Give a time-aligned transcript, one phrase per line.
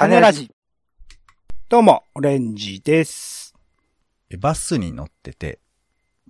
[0.00, 0.50] 種ラジ。
[1.68, 3.54] どうも、オレンジです。
[4.38, 5.60] バスに乗ってて、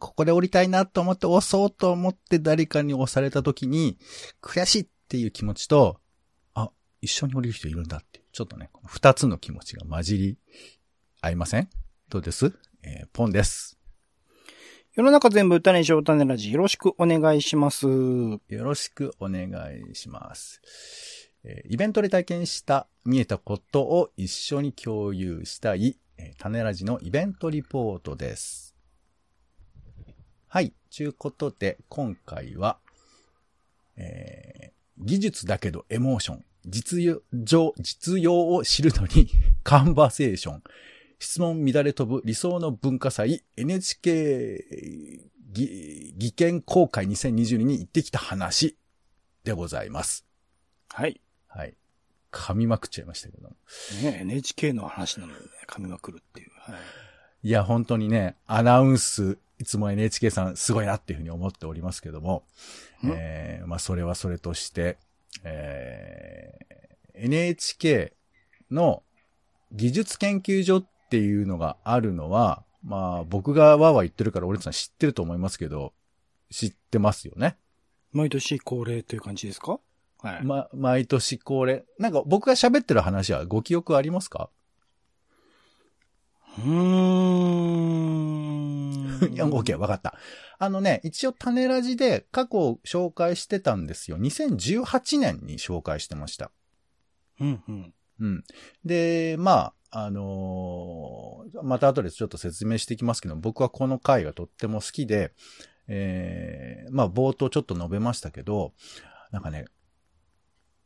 [0.01, 3.97] ここで降りたいなと思って押そうと思って誰かに押された時に、
[4.43, 6.01] 悔しいっていう気持ちと、
[6.53, 10.39] あ、一緒に降りる人いるんだって、ちょっとね、この二つの気持ちが混じり
[11.21, 11.71] 合いません？
[12.09, 12.53] どうです？
[12.83, 13.79] えーポンです。
[14.97, 16.51] 世の中全部種にしよう種ラジ。
[16.51, 17.87] よろしくお願いします。
[17.87, 19.49] よろしくお願
[19.89, 20.61] いします。
[21.45, 28.75] えイベントで体験した見えたことを一緒に共有したい、え種ラジのイベントリポートです。
[30.49, 30.73] はい。
[30.91, 32.79] ちゅうことで、今回は、
[33.97, 37.23] えー技術だけどエモーション、実用、
[37.79, 39.31] 実用を知るのに、
[39.65, 40.63] カンバセーション、
[41.19, 48.77] 質問乱れ飛ぶ理想の文化祭、NHK 技研公開2022に行ってきた話
[49.43, 50.27] でございます。
[50.89, 51.21] はい。
[51.51, 51.75] はい。
[52.33, 53.57] 噛みまくっちゃいましたけども。
[54.03, 56.51] ね NHK の話なのでね、噛みまくるっていう。
[56.61, 56.81] はい。
[57.43, 62.45] いや、本当にね、アナウンス、いつも NHK さんすごいなっていうふうに思っておりますけども、
[63.03, 63.11] ん？
[63.13, 64.99] えー、まあ、それはそれとして、
[65.43, 68.13] えー、NHK
[68.71, 69.03] の
[69.73, 75.93] 技術研究所っていうのがあるのは、まあ、僕がわーわー言ってるから、俺さん知ってると思いますけど、
[76.51, 77.57] 知ってますよね？
[78.13, 79.79] 毎年恒例という感じですか？
[80.23, 80.45] はい。
[80.45, 81.85] ま、毎年恒例。
[81.99, 84.51] なんか僕が喋ってる話はご記憶ありますか？
[86.59, 86.71] うー
[89.29, 89.33] ん。
[89.33, 90.15] いや、オッケー、わかった。
[90.59, 94.19] あのね、一応種ラジで過去紹介してたんですよ。
[94.19, 96.51] 2018年に紹介してました。
[97.41, 97.95] うんうん。
[98.21, 98.45] うん。
[98.85, 105.33] で、まあ、あのーまた後でちょっと説明していきますけど、僕はこの回がとっても好きで、
[105.89, 108.73] えー、まあ冒頭ちょっと述べましたけど、
[109.33, 109.65] なんかね、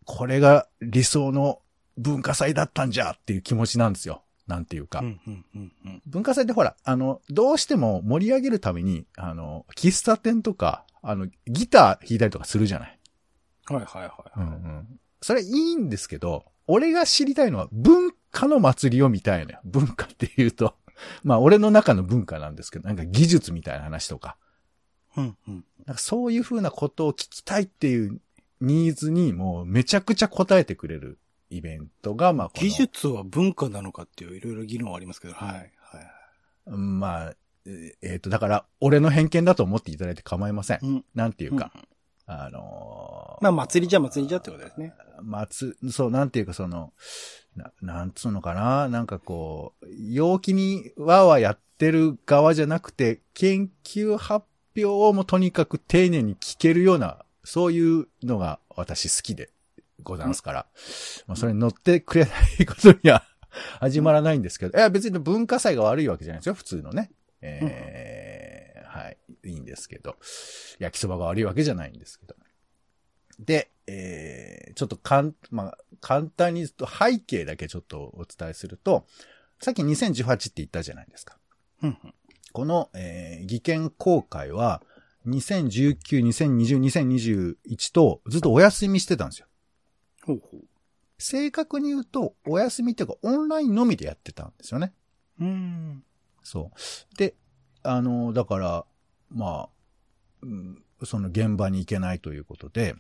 [0.05, 1.61] これが理想の
[1.97, 4.23] 文化祭だったんじゃっていう気持ちなんですよ。
[4.47, 5.01] なんていうか。
[5.01, 6.03] うんうんうんうん。
[6.07, 12.99] 文化祭ってほら、あの、どうしても盛り上げるために、あの、喫茶店とか、あの、ギター弾いたりとかするじゃない。
[13.67, 14.13] はいはいはい。
[14.37, 15.01] うんうん。
[15.23, 19.61] それいいんですけど、俺が知りたいのは文化の祭りを見たいのよ。
[19.65, 20.77] 文化って言うと。
[21.25, 24.37] まあ、俺の中の文化なんですけど、なんか技術みたいな話とか。
[25.17, 25.65] うんうん。
[25.87, 28.21] なんかそういう風なことを聞きたいっていう
[28.65, 31.19] ニーズにもうめちゃくちゃ応えてくれる
[31.51, 35.55] イベントが、まあ技術は文化なのかっていういろいろ議論はありますけど、はい。
[35.55, 36.71] はい。
[36.71, 37.35] まあ、
[38.03, 40.79] えっ、と、だから、俺の偏見だと思っていただいて構いません。
[40.83, 41.05] うん。
[41.15, 41.83] なんていうか、うん
[42.27, 44.95] あのーまあ、祭りじゃ祭りじゃってことですね。
[45.23, 46.93] 祭、そう、なんていうかその、
[47.57, 59.51] ななんつうのかななんかこう、陽気にわーわーやってる側じゃなくて、研究発表をもとにかく丁寧に聞けるような、そういうのが私好きで
[60.03, 60.67] ございますから、
[61.27, 63.25] まあそれに乗ってくれないことには
[63.81, 67.11] 始まらないんですけど、いや別に文化祭が悪いわけじゃないですよ、普通のね。
[67.41, 68.55] えー
[68.95, 70.17] はい、いいんですけど、
[70.79, 72.37] 焼きそばが悪いわけじゃないんですけど。
[73.41, 79.07] で、えー、ちょっとかん、まあ、簡単に言うと背景だけちょっとお伝えすると、
[79.59, 81.37] さっき2018って言ったじゃないですか。
[82.53, 84.81] この、えー、技研公開は、
[85.27, 89.47] 2019、2020、2021とずっとお休みしてたんですよ。
[90.25, 90.61] ほうほう。
[91.19, 94.93] 正確に言うと、お休みっていうかオンラインのみでやってたんですよね。
[95.41, 96.05] うーん。
[96.43, 97.17] そう。
[97.17, 97.35] で、
[97.83, 98.85] あの、だから、
[99.31, 99.69] まあ、
[100.43, 102.95] うん、その現場に行けないということで、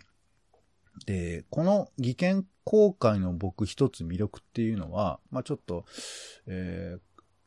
[1.06, 5.84] で、この技研公開の僕一つ魅力っていうのは、まあちょっと、
[6.46, 7.00] えー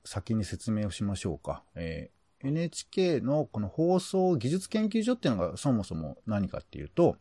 [0.09, 1.65] 先に説明をしましょうか。
[1.75, 2.16] えー
[2.47, 7.17] NHK のこの放送技術研究所っていうのがそもそも何かっていうと、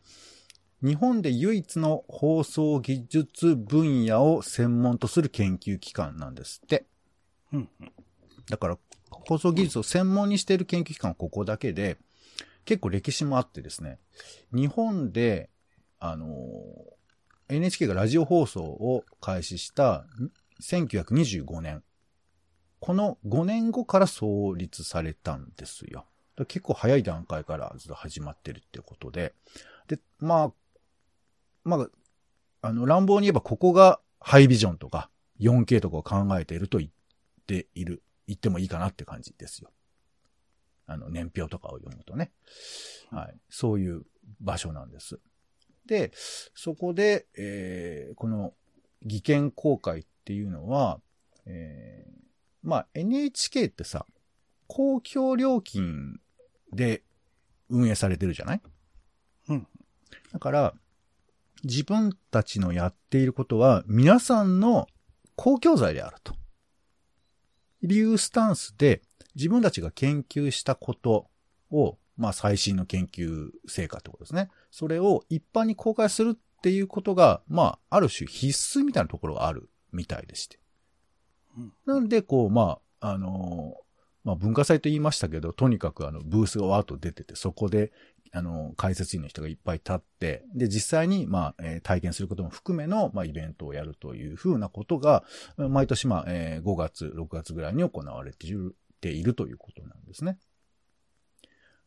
[0.83, 6.85] 日本で唯一の放送技術分野を専門とする研究機関なんですって。
[7.51, 7.91] うんうん。
[8.49, 8.77] だから、
[9.09, 11.97] 放送技術を専門にしている研究機関はここだけで、
[12.65, 13.97] 結構歴史もあってですね、
[14.53, 15.49] 日本で、
[15.99, 16.97] あのー
[17.49, 20.31] NHK がラジオ放送を開始したん
[20.61, 21.83] 1925年。
[22.79, 26.05] この5年後から創立されたんですよ。
[26.47, 29.33] 結構早い段階からずっと始まってるってことで。
[29.87, 30.51] で、まあ、
[31.63, 31.89] まあ、
[32.61, 35.09] あの、乱暴に言えばここがハイビジョンとか
[35.39, 36.89] 4K とかを考えていると言っ
[37.47, 39.71] ている、言ってもいいかなって感じですよ。
[40.85, 42.31] あの、年表とかを読むとね。
[43.09, 43.37] はい。
[43.49, 44.03] そういう
[44.39, 45.19] 場所なんです。
[45.87, 46.11] で、
[46.53, 48.53] そこで、えーこの、
[49.03, 50.99] 技研公開っていうのは、
[51.45, 52.26] えー
[52.67, 54.05] まあ、NHK ってさ、
[54.67, 56.19] 公共料金
[56.73, 57.01] で
[57.69, 58.61] 運営されてるじゃない？
[59.47, 59.67] うん。
[60.33, 60.73] だから、
[61.63, 64.87] 自分たちのやっていることは、皆さんの
[65.37, 66.35] 公共財であると。
[67.83, 69.01] いうスタンスで、
[69.35, 71.29] 自分たちが研究したこと
[71.71, 74.49] を、まあ最新の研究成果ってことですね。
[74.71, 80.59] それを一般に公開するっていうことが、まあ、ある種必須みたいなところがあるみたいでして。
[81.85, 83.75] なんで、こう、まあ、あの
[84.23, 87.91] まあ文化祭と言いましたけど、とにかくあのブースがわーっと出てて、そこで、
[88.33, 95.23] あの、解説員の人がいっぱい立って、で、実際に、まあ、えー、体験することも含めの、まあ、イベントをやるというふうなことが、
[95.55, 100.37] 毎年、まあ、えー、5月、6月ぐらいに行われているているということなんですね。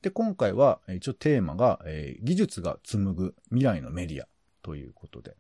[0.03, 4.29] で、今回は、一応テーマが、えー、技術が紡ぐ未来のメディア
[4.63, 5.37] ということで、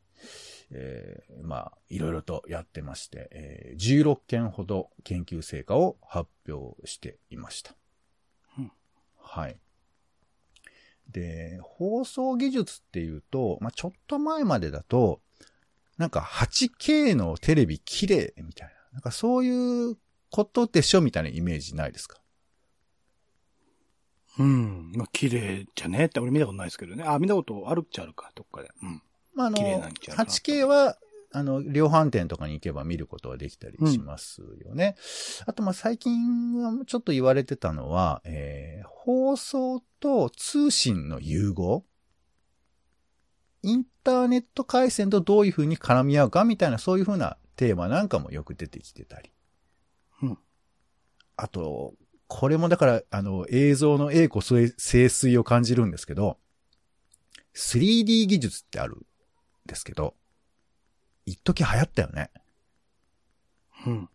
[0.72, 7.75] えー、まあ、いろいろとやってまして、えー、16件ほど研究成果を発表していました。
[8.58, 8.72] うん、
[9.19, 9.58] はい。
[11.11, 15.20] で、放送技術っていうと、まあ、ちょっと前までだと、
[15.99, 19.96] なんか 8K のテレビ綺麗みたいな、なんかそういう
[20.31, 22.20] ことでしょみたいなイメージないですか？
[24.38, 24.93] うん。
[24.94, 26.06] まあ、綺麗じゃね？
[26.06, 27.02] って俺見たことないですけどね。
[27.05, 28.70] あ、見たことあるっちゃあるか、どっかで。
[28.82, 29.02] うん。
[29.35, 30.97] まあ、あの、8K は、
[31.32, 34.97] あの、量販店とかに行けば見ることはできたりしますよね。
[35.43, 41.85] うん、あと、ま、最近はちょっと言われてたのは、えー、放送と通信の融合
[43.62, 49.31] インターネット回線とどういう風に絡み合うかみたいな、そういう風なテーマなんかもよく出てきてたり。
[50.23, 50.38] うん。
[51.37, 51.94] あと、
[52.27, 56.38] これもだから、あの、映像の栄枯盛衰を感じるんですけど、
[57.55, 59.06] 3D 技術ってある
[59.70, 60.14] ですけど、
[61.25, 62.31] 一時流行ったよね。
[63.87, 64.08] うん。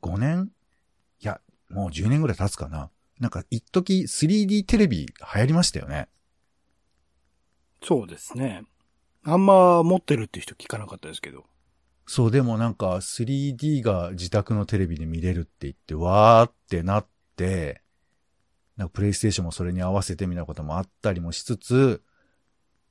[0.00, 0.50] 5年？
[1.20, 2.90] いや、もう10年ぐらい経つかな。
[3.18, 6.08] なんか一時 3D テレビ流行りましたよね。
[7.82, 8.62] そうですね。
[9.24, 11.44] あんま持ってるって人聞かなかったですけど。
[12.06, 17.06] そう、でもなんか 3D が自宅のテレビで見れるって言って、わーってなっ
[17.36, 17.82] て、
[18.76, 22.02] なんかプレイステーションもそれに合わせてみたいなこともあったりもしつつ、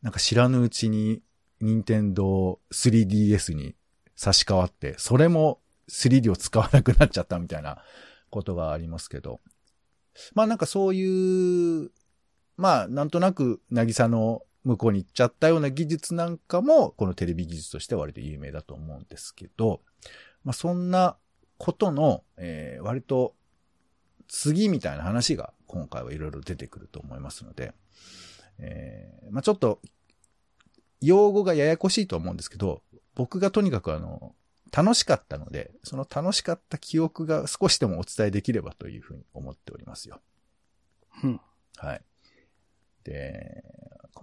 [0.01, 1.21] なんか知らぬうちに
[1.63, 3.75] 任天堂 3DS に
[4.15, 7.81] 差し替わって、それも 3D を使わなくなっちゃったみたいな
[8.30, 9.39] ことがありますけど。
[10.36, 11.89] まあなんかそういう、
[12.57, 19.81] まあなんとなく、なぎさの向こうに行っちゃったような技術なんかも、このテレビ技術として割と有名だと思うんですけど、
[20.44, 21.15] まあそんな
[21.57, 23.36] ことの、えー、割と
[24.27, 27.74] 次みたいな話が今回はいろいろ出てくると思いますので、
[28.60, 29.80] えー、まあちょっと
[31.05, 32.81] 用語がややこしいと思うんですけど、
[33.15, 34.35] 僕がとにかくあの、
[34.75, 40.19] 楽しかったので、その楽しかった記憶が少しでもお伝えできればというふうに思っておりますよ。
[41.23, 41.41] うん。
[41.77, 42.01] はい。
[43.03, 43.63] で、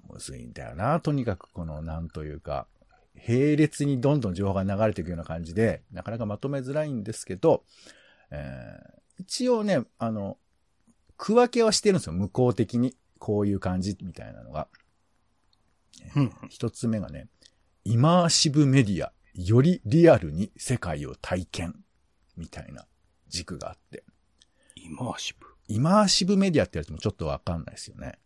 [0.08, 2.66] むずいんだよな、とにかくこの、なんというか、
[3.28, 7.64] 並列にどんどん情報が流れていくような感じで、なかなかまとめづらいんですけど、
[8.30, 10.38] えー、一応ね、あの、
[11.16, 12.96] 区分けはしてるんですよ、向こう的に。
[13.20, 14.66] こういう感じみたいなのが。
[16.16, 17.28] うん、一つ目がね、
[17.84, 21.84] イマーシブメディア、よりリアルに世界を体験、
[22.36, 22.86] みたいな
[23.28, 24.04] 軸があって。
[24.76, 25.46] イマーシブ？
[25.68, 28.18] イマーシブメディアってやつもちょっとわかんないですよね。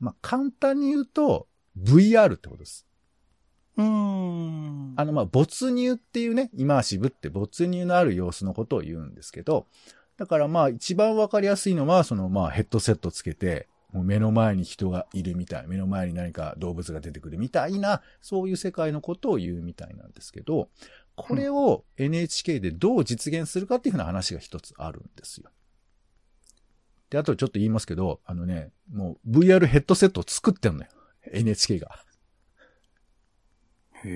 [0.00, 1.48] まあ、簡単に言うと、
[1.80, 2.86] VR ってことです。
[3.76, 4.94] うーん。
[4.96, 9.66] あの、ま、没入っていうね、イマーシブって没入のある様子のことを言うんですけど、
[10.16, 20.68] だからまあ一番わかりやすいのは、そのまあヘッドセットつけて、もう目の前に人がいるみたい、目の前に何か動物が出てくるみたいな、そういう世界のことを言うみたいなんですけど、
[21.16, 25.50] これを NHK でどう実現するかっていうふうな話が一つあるんですよ。
[27.10, 30.88] で、あとちょっと言いますけど、あのね、もう VR ヘッドセットを作ってんのよ。
[31.32, 31.88] NHK が。
[34.04, 34.08] へ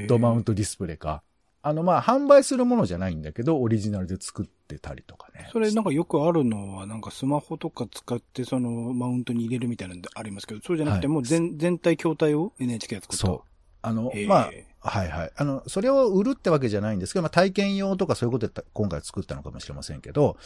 [0.00, 1.22] ヘッドマウントディスプレイか。
[1.66, 5.48] あの、まあ、販売するものじゃないんだけど、オリジナルで作ってたりとかね。
[5.50, 13.26] それなんかよくあるのは、なんかスマホとか使ってそのマウントに入れるみたいなのでありますけど、そうじゃなくてもう全、はい、全体筐体を NHK が作った。
[13.26, 13.40] そう。
[13.80, 14.50] あの、ま
[14.82, 15.32] あ、はいはい。
[15.34, 20.36] あの、それを売るってわけじゃないんですけど、まあ、体験用とかそういうことで今回作ったのかもしれませんけど、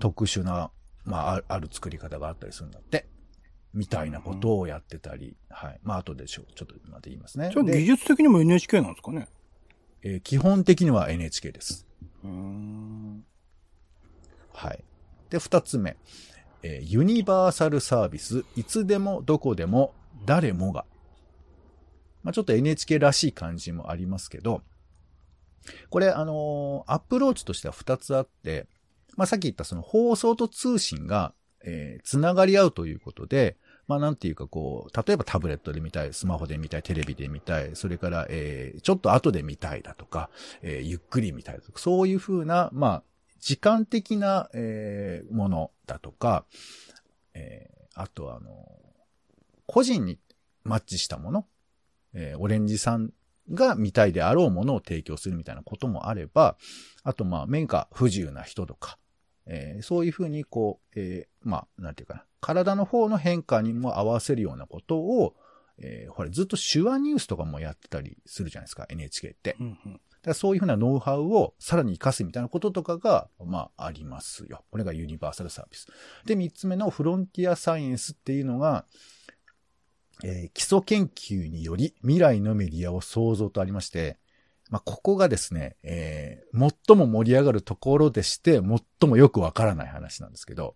[0.00, 0.70] 特殊な、
[1.04, 3.06] まあ、ある作り方があったりするんだって。
[3.74, 5.80] みたいなことをやってたり、はい。
[5.82, 6.46] まあ、後でしょう。
[6.54, 7.52] ちょっとまで言いますね。
[7.54, 9.28] 技術的にも NHK なんですかね？
[10.02, 11.86] えー、基本的には NHK です。
[14.52, 14.84] はい。
[15.30, 15.96] で、二つ目。
[16.62, 19.94] えー、ユニバーサルサービス、いつでもどこでも
[20.26, 20.84] 誰もが。
[22.22, 24.62] まあ、ちょっと NHK らしい感じもありますけど、
[25.90, 28.66] これ、あのー、アプローチとしては二つあって、
[29.16, 33.56] まあ、さっき言ったその放送と通信が、えー、つながり合うということで、
[33.88, 40.28] まあなんていうかこう、例えばタブレットで見たい、スマホで見たい、テレビで見たい、それから、えー、ちょっと後で見たいだとか、
[40.62, 43.02] えー、ゆっくり見たいとか、そういうふうな、まあ、
[43.40, 46.44] 時間的な、えー、ものだとか、
[47.34, 48.68] えー、あとあの、
[49.66, 50.18] 個人に
[50.64, 51.46] マッチしたもの、
[52.12, 53.12] えー、オレンジさん
[53.52, 56.56] が見たいであろうものを提供するみたいなこともあれば、
[57.04, 58.98] あとまあ、面が不自由な人とか、
[59.46, 65.34] えー、そういうふうにこう、えー、まあ、なんていうかな、体の方の変化にも合わせるようなことを、
[65.78, 69.56] えー、ほら、ずっと手話ニュースとかもやってたりするじゃないですか、NHK って。
[69.60, 74.64] うんうん、だそういうふうなノウハウをさらに活かすみたいなこととかが、まあ、ありますよ。
[74.70, 75.86] これがユニバーサルサービス。
[76.26, 78.84] で、三つ目のフロンティアサイエンスっていうのが、
[80.24, 84.18] えー、基礎研究により未来のメディアを創造とありまして、
[84.70, 90.74] まあ、ここがですね、えー、最も盛り上がるところでして、最もよくわからない話なんですけど、うん、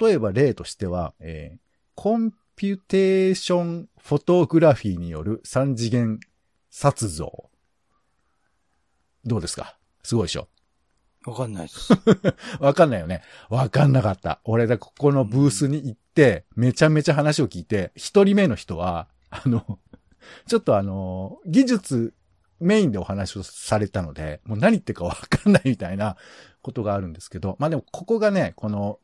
[0.00, 1.60] 例えば例としては、えー、
[1.94, 6.20] コンピュテーションフォトグラフィーによる三次元
[6.70, 7.50] 撮像。
[9.24, 9.76] どうですか？
[10.02, 10.48] すごいでしょ？
[11.26, 11.92] わかんないです。
[12.60, 13.22] わかんないよね。
[13.48, 14.40] わかんなかった。
[14.44, 19.78] 俺だ、ここのブースに行って、めちゃめちゃ話を聞いて、一人目の人は、あの、
[20.46, 22.14] ちょっとあの、技術
[22.60, 26.16] メインでお話をされたので、もう何言ってるかわかんないみたいな
[26.60, 29.00] ことがあるんですけど、まあでもここがね、この、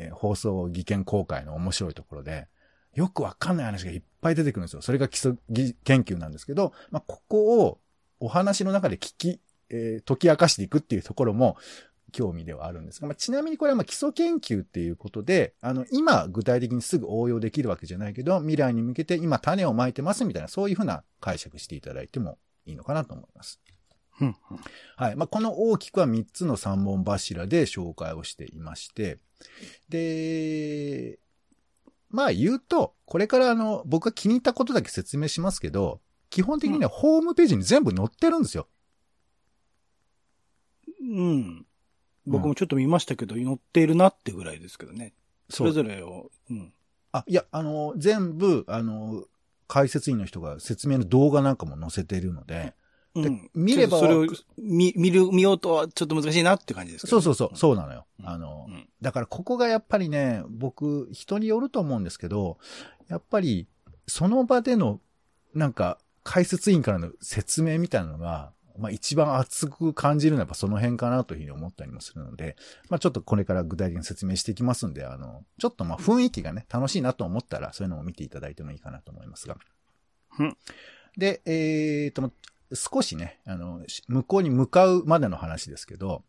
[0.00, 2.48] えー、放送技研公開の面白いところで、
[2.94, 4.82] よくわかんない話がいっぱい出てくるんですよ。
[4.82, 5.36] それが基礎
[5.84, 7.78] 研究なんですけど、まあここを
[8.18, 11.56] お話の中で聞き、えー、解き明かしていくっていうところも、
[12.10, 23.60] 興味ではあるんですが、まあ、ちなみにこれはま基礎研究っていうことで、あの、今具体的にすぐ応用できるわけじゃないけど、未来に向けて今種をまいてますみたいな、そういうふうな解釈していただいてもいいのかなと思います。
[24.96, 25.16] はい。
[25.16, 29.18] まあ、この大きくは3つの3本柱で紹介をしていまして、
[29.88, 31.18] で、
[32.10, 38.68] まあ言うと、これからあの、僕が気に入ったことだけ説明しますけど、基本的にはホームページに全部載ってるんですよ。
[41.02, 41.66] うん。
[42.26, 45.14] 僕もちょっと見ましたけど、載っているなってぐらいですけどね。
[45.48, 46.30] それぞれを。
[46.50, 46.72] うん。
[47.12, 49.24] あ、いや、あの、全部、あの、
[49.66, 52.74] 解説員の人が説明の動画なんかも載せているので、
[53.14, 53.98] うん、見れば。
[53.98, 54.26] それを
[54.58, 58.06] 見、見る、見ようとはちょっと難しいなって感じですか、ね、そうそうそう、そうなのよ。
[58.22, 62.58] あの、うん、だからここがやっぱりね、僕、人によると思うんですけど、
[63.08, 63.66] やっぱり、
[64.06, 65.00] その場での、
[65.54, 72.56] なんか、解説員からの説明みたいなのが、まあ一番熱く感じるのはやっぱその辺かなというふうに思ったりもするので、
[72.88, 79.56] まあちょっとこれから具体的に説明していきますんで、あの、ちょっとまあ雰囲気がね、楽しいなと思ったら、そういうのを見ていただいてもいいかなと思いますが。
[80.38, 80.56] うん、
[81.16, 82.32] で、えー、と、
[82.72, 86.24] 少しね、あの、向こうに向かうまでの話ですけど、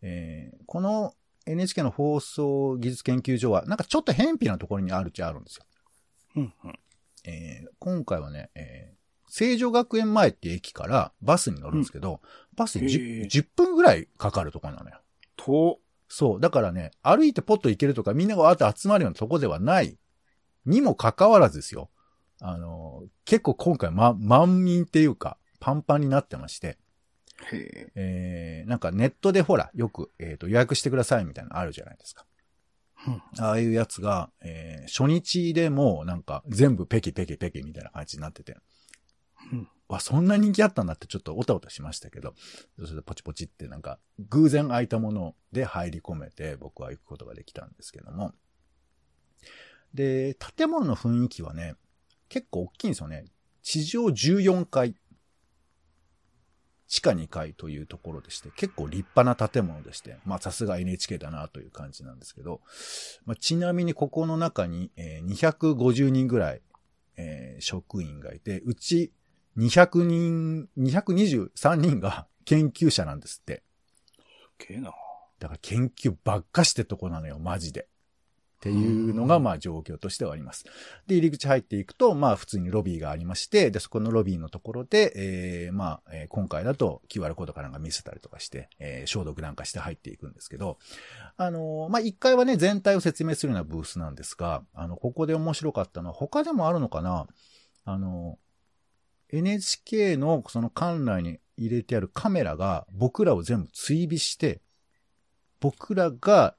[0.00, 1.14] えー、この
[1.46, 5.64] NHK の放送技術研究所は、なんかちょっと偏僻なところにあるっちゃあるんですよ。
[6.36, 6.78] うんうん
[7.24, 8.96] えー、今回はね、えー、
[9.28, 12.18] 成城学園前って駅からバスに乗るんですけど、うん、
[12.56, 14.96] バスに 10, 10, 分ぐらいかかるところなのよ。
[15.36, 16.40] と、そう。
[16.40, 19.98] だからね、歩いてポッと行けるとか、みんながわーって集まるようなとこではない。
[20.64, 21.90] にもかかわらずですよ。
[22.40, 26.76] あの、結構今回ま、万民っていうか、パンパンになってまして。
[27.52, 32.26] へえー、なんかネットでほら、よく、えっ、ー、と、予約してくださいみたいなのあるじゃないですか。
[33.38, 38.56] ああいうやつが、えー、初日でもなんか全部ペケペケペケみたいな感じになってて。
[39.52, 39.68] うん。
[39.88, 42.34] わ、そんな人気あったんだってちょっとオタオタしましたけど、
[42.78, 44.00] それでポチポチってなんか、
[44.30, 48.32] 偶然空いたもので入り込めて僕は行くことができたんですけども。
[49.94, 51.76] で、建物の雰囲気はね、
[52.28, 53.26] 結構大きいんですよね。
[53.62, 54.94] 地上14階。
[56.92, 62.60] 地下2階というところでして、結構立派な建物でして、まあさすが NHK だなという感じなんですけど、
[63.24, 66.60] まあ、ちなみにここの中に、えー、250人ぐらい
[67.16, 69.12] えー、職員がいて、うち
[69.56, 73.62] 200人、223人が 研究者なんですって。
[74.60, 74.92] すげえな。
[75.38, 77.88] だから研究ばっかしてとこなのよ、マジで。
[78.62, 80.64] っていうのが、まあ状況としてはあります。
[81.08, 90.78] で、入り口入っていくと、まあ普通にロビーがありまして、で、そこのロビーのところで、えー、まあ、えー、今回だと QR コードかなんか見せたりとかして、えー、消毒なんかして入っていくんですけど、
[91.36, 97.26] あのー、まあ一回はね、全体を説明するようなブースなんですが、あの、ここで面白かったのは、他でもあるのかな？
[97.84, 98.38] あの、
[99.30, 104.60] NHK のその館内に入れてあるカメラが僕らを全部追尾して、
[105.58, 106.54] 僕らが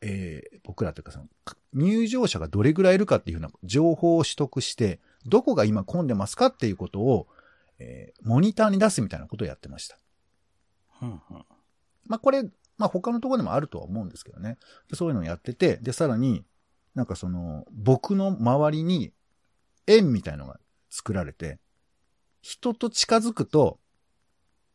[0.00, 1.26] えー、僕らというかその、
[1.72, 7.26] 入場者がどれぐらいいるかっていうふうな情報を取得して、どこが今混んでますかっていうことを、
[7.78, 9.98] えー、モニターに出すみたいなことをやってました。
[11.02, 11.18] うんうん、
[12.06, 12.42] まあこれ、
[12.76, 14.58] まあ他のところでもあるとは思うんですけどね。
[14.92, 16.44] そういうのをやってて、で、さらに、
[16.94, 19.12] なんかその、僕の周りに
[19.86, 20.60] 円みたいのが
[20.90, 21.58] 作られて、
[22.40, 23.78] 人と近づくと、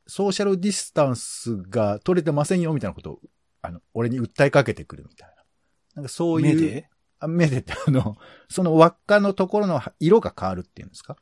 [0.08, 3.20] ソーシャルディスタンスが取れてませんよみたいなことを、
[3.62, 5.36] あの、俺に訴えかけてくるみたいな。
[5.96, 6.56] なんかそういう。
[6.56, 6.90] 目で？
[7.22, 8.18] あ目でって、あの、
[8.50, 11.18] その輪っかのところの色が変わるっていうんですか？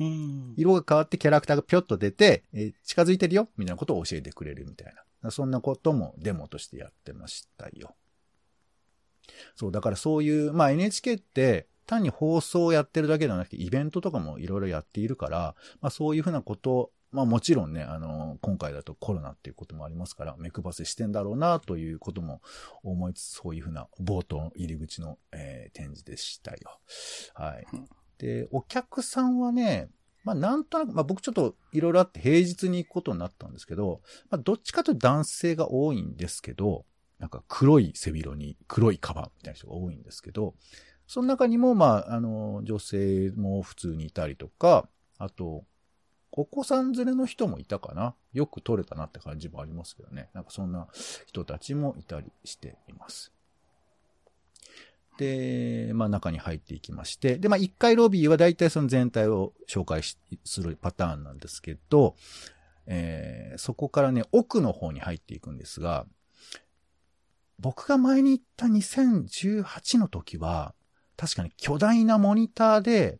[0.00, 0.54] うん。
[0.56, 5.30] 色が変わってキャラクターがぴょっと出て、えー近づいてるよみたいなことを教えてくれるみたいな。
[5.30, 7.96] そんなこともデモとしてやってましたよ。
[9.56, 22.42] そう、だからそういう、まあ NHK って単に放送をやってるだけではなくてイベントとかもいろいろやっているから、まあそういうふうなこと、まあもちろんね、あの、今回だとコロナっていうこともありますから、目配せしてんだろうなということも
[22.82, 26.80] 思いつつ、そういうふうな冒頭入り口の、えー展示でしたよ。
[27.34, 27.66] はい。
[28.18, 29.88] で、お客さんはね、
[30.24, 36.84] まあなんとなく、まあ僕ちょっといろいろあって平日に行くことになったんですけど、まあどっちかというと男性が多いんですけど、
[37.18, 40.54] なんか黒い背広に黒いカバンみたいな人が多いんですけど、
[41.06, 45.64] その中にもまあ、あの、女性も普通にいたりとか、あと、
[46.40, 48.14] お子さん連れの人もいたかな？
[48.32, 50.30] よく撮れたなって感じもありますけどね。
[50.34, 50.86] なんかそんな
[51.26, 53.32] 人たちもいたりしています。
[55.18, 60.02] で、まあ中に入っていきまして、で、まあ1階ロビーは大体その全体を紹介
[60.44, 62.14] するパターンなんですけど、
[62.86, 66.06] えーそこからね、奥の方に入っていくんですが、
[67.58, 70.72] 僕が前に行った2018の時は、
[71.16, 73.18] 確かに巨大なモニターで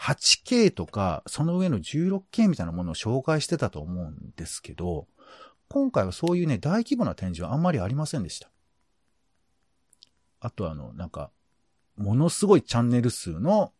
[0.00, 5.06] 8K とか、その上の 16K みたいなものを紹介してたと思うんですけど、
[5.68, 8.50] 今回はそういうね、大規模な展示はあんまりありませんでした。
[10.40, 11.30] あとあの、なんか、
[11.96, 13.72] ものすごいチャンネル数の、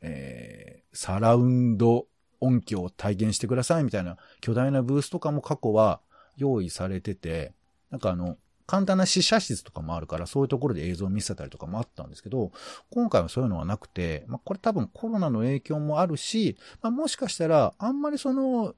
[0.00, 2.06] えー、サラウンド
[2.40, 6.00] 音響を体現してくださいみたいな巨大なブースとかも過去は
[6.36, 7.52] 用意されてて、
[7.90, 8.36] なんかあの、
[8.66, 12.52] 簡単な試写室とかもあるから、そういうところで映像を見せたりとかもあったんですけど、
[12.90, 18.74] 今回はそういうのはなくて、まあ、これ多分コロナの影響もあるし、まあ、もしかしたら、あんまりその、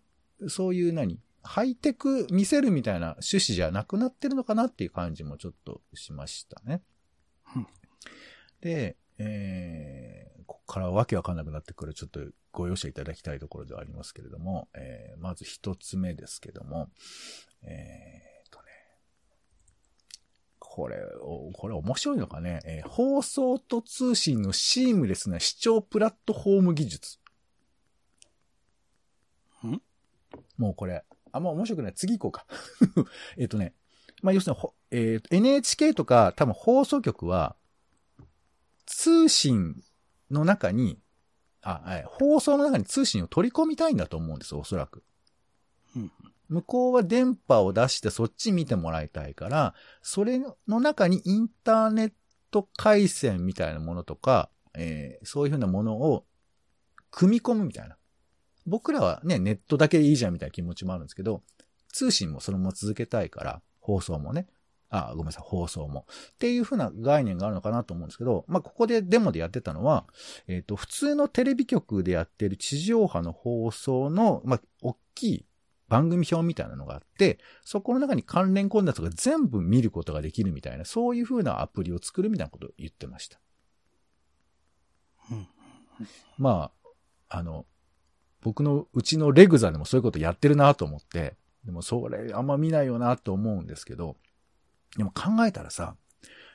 [0.48, 6.82] そういう何ハイテク見せるみたいな趣旨じゃなくなってるのかなっていう感じもちょっとしましたね。
[8.60, 12.20] で、えー、ここからわけわかんなくなってくる、ちょっと
[12.52, 16.88] ご容赦いただきたいところではありますけれども、えー、まず一つ目ですけども、
[17.62, 18.35] えー、
[20.76, 27.18] これ、おこれ面白いのかね、えー放送と通信のシームレスな視聴プラットフォーム技術。
[29.66, 29.80] ん？
[30.58, 31.94] もうこれ、あんま面白くない。
[31.94, 32.46] 次行こうか。
[33.38, 33.72] えっとね、
[34.20, 37.56] まあ、要するにほ、えーと NHK とか多分放送局は、
[38.84, 39.82] 通信
[40.30, 41.00] の中に、
[41.62, 45.02] あ、はい放送の中に通信を取り込みたいんだと思うんです、おそらく。
[45.96, 46.12] うん
[46.48, 52.12] 向こうは電波を出してそっち見てもらいたいから、それの中にインターネッ
[52.50, 56.24] ト回線みたいなものとか、えーそういうふうなものを
[57.10, 57.96] 組み込むみたいな。
[58.66, 61.42] 僕らはね、ネットだけでいいじゃんみたいな気持ちもあるんですけど、
[61.92, 64.48] 通信もそのまま続けたいから、放送もね。
[64.88, 66.06] あ、ごめんなさい、放送も。
[66.34, 70.06] っていうふうな概念があるのかなと思うんですけど、まあ、ここでデモでやってたのは、
[70.46, 75.46] えっ、と、普通のテレビ局でやってる地上波の放送の、まあ、大きい
[75.88, 83.40] 番組表みたいなのがあって、そこの中に関連コンテンツが全部見ることができるみたいな、そういうふうなアプリを作るみたいなことを言ってました。
[85.30, 85.48] うん
[86.38, 86.70] ま
[87.30, 87.66] あ、あの、
[88.42, 94.16] 僕のうちのレグザでもそういうことやってるなと思って、でもそれあんま見ないよなと思うんですけど、
[94.96, 95.96] でも考えたらさ、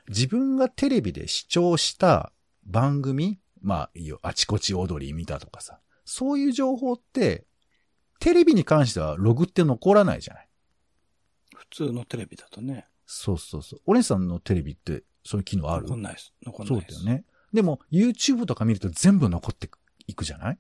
[0.08, 2.32] 自分がテレビで視聴した
[2.64, 7.46] 番組、まあいいよ、あちこち踊り見たとかさ、そういう情報って、
[8.22, 10.48] テレビに関してはログって残らないじゃない
[11.54, 12.88] 普通のテレビだとね。
[13.06, 13.82] そうそうそう。
[13.86, 15.88] お姉さんのテレビってそういう機能ある？
[15.88, 16.34] 残んないです。
[16.46, 17.02] 残んそないです。
[17.02, 17.26] うだよね。
[17.52, 19.70] でも YouTube とか見ると全部残って
[20.08, 20.60] いくじゃない？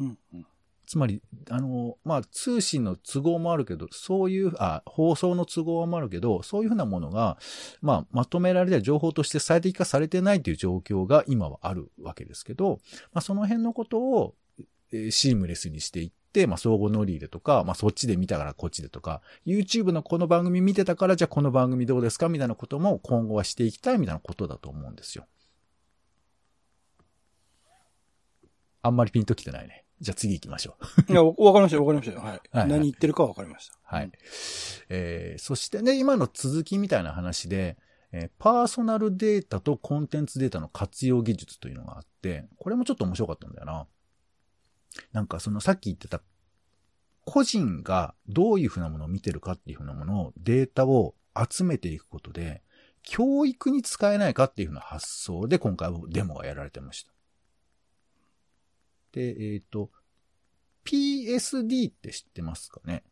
[0.00, 0.46] うんうん。
[0.86, 7.36] つまり、あの、まあ、通信の都合もあるけど、そういう、あ、放送の都合もあるけど、そういうふうなものが、
[7.82, 12.80] まあ、まとめられた情報として最適化されてないという状況が今はあるわけですけど、
[13.12, 14.34] まあ、その辺のことを、
[14.90, 25.26] えーシームレスにしていって、まあ、相互乗り入れとか、まあ、そっちで見たからこっちでとか、YouTube のこの番組見てたから、じゃあこの番組どうですかみたいなことも今後はしていきたいみたいなことだと思うんですよ。
[28.82, 29.84] あんまりピンときてないね。
[30.00, 30.76] じゃあ次行きましょ
[31.08, 31.12] う。
[31.12, 32.20] いや、わわかりました、わかりましたよ。
[32.20, 32.40] はい。
[32.52, 33.74] はい何言ってるかわかりました。
[33.82, 34.10] はい。
[34.88, 37.76] えーそしてね、今の続きみたいな話で、
[38.12, 43.86] えーパーソナルデータとコンテンツデータの活用技術というのがあって、これもちょっと面白かったんだよな。
[45.12, 46.22] なんかそのさっき言ってた、
[47.24, 51.14] 個人がどういうふうなものを見てるかっていうふうなものを、データを
[51.50, 52.62] 集めていくことで、
[53.02, 57.12] 教育に使えないかっていうふうな発想で今回はデモがやられてました。
[59.12, 59.90] で、えっ、ー、と、
[60.84, 63.04] PSD って知ってますかね？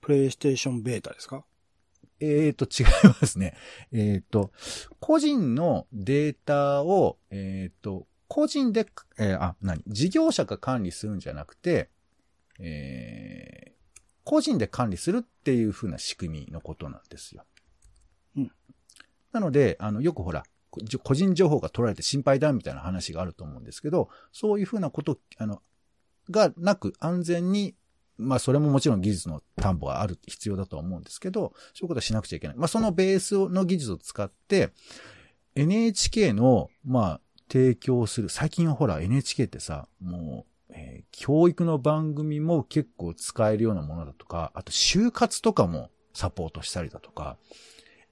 [0.00, 1.44] プレイステーションベータですか？
[2.20, 3.56] えっ、ー、と、違いますね。
[3.90, 4.52] えっ、ー、と、
[5.00, 8.86] 個人のデータを、えっ、ー、と、個人で、
[9.18, 9.82] えー、あ、何？
[9.86, 11.90] 事業者が管理するんじゃなくて、
[12.58, 17.44] えー、個人で管理するっていう風な仕組みのことなんですよ。
[18.38, 18.50] うん。
[19.32, 20.44] なので、あの、よくほら、
[21.02, 25.60] 個人情報が取られて心配だみたいな話があると思うんですけど、そういう風なこと、あの、
[26.30, 27.74] がなく安全に、
[28.16, 32.56] まあそれももちろん技術の担保がある、必要だとは思うんですけど、そういうことはしなくちゃいけない。
[32.56, 34.72] まあそのベースの技術を使って、
[35.54, 37.20] NHK の、まあ、
[37.52, 47.36] 提供する、最近はほら NHK ってさ、もう、えー、教育の番組も結構使えるようなものだとか、あと就活とかもサポートしたりだとか、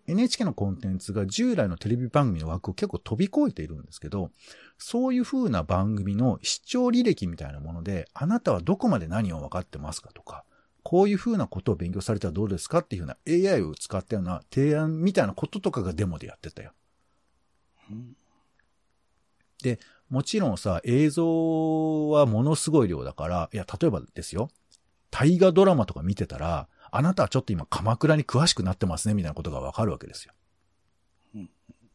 [0.06, 4.30] NHK のコンテンツが従来のテレビ番組の枠を結構飛び越えているんですけど、
[4.76, 10.44] そういう風な番組の視聴履歴みたいなもので、あなたはどこまで何を分かってますかとか、
[10.82, 16.72] こういう風なことを勉強されたらどうですかっていう風な AI を使ったような提案みたいなこととかがデモでやってたよ。
[19.62, 24.48] で、もちろんさ、映像はものすごい量だから、いや、例えばですよ、
[25.10, 30.32] 大河ドラマとか見てたら、あなたはちょっと今鎌倉に詳しくなってますね、みたいなことがわかるわけですよ。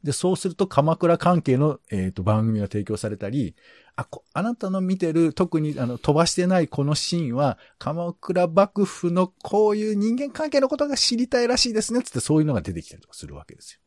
[0.05, 3.55] で、そうすると鎌倉関係の、えーと、番組が提供されたり、
[3.95, 13.79] あ、あなたの見てる、特にあの飛ばしてないこのシーンは、鎌倉幕府のこういう人間関係のことが知りたいらしいですね、つってそういうのが出てきたりとかするわけですよ。